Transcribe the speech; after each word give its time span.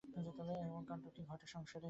এমন 0.65 0.83
কান্ডও 0.85 1.09
ঘটে 1.29 1.47
সংসারে? 1.47 1.79